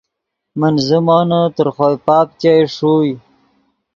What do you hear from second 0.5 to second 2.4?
من زیمونے تر خوئے پاپ